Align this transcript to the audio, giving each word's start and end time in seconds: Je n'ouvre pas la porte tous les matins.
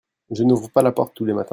Je 0.31 0.43
n'ouvre 0.43 0.71
pas 0.71 0.81
la 0.81 0.91
porte 0.91 1.13
tous 1.15 1.25
les 1.25 1.33
matins. 1.33 1.49